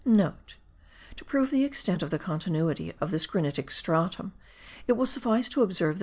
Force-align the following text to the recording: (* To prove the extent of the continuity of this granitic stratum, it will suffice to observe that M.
(* 0.03 0.03
To 0.03 1.25
prove 1.27 1.51
the 1.51 1.63
extent 1.63 2.01
of 2.01 2.09
the 2.09 2.17
continuity 2.17 2.91
of 2.99 3.11
this 3.11 3.27
granitic 3.27 3.69
stratum, 3.69 4.33
it 4.87 4.93
will 4.93 5.05
suffice 5.05 5.47
to 5.49 5.61
observe 5.61 5.93
that 5.99 5.99
M. 5.99 5.99